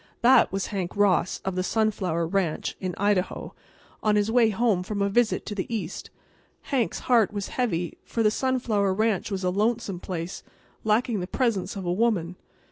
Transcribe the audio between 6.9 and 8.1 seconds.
heart was heavy,